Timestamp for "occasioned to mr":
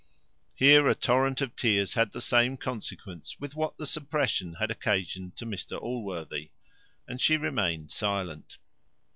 4.71-5.79